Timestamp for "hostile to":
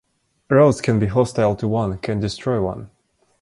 1.05-1.67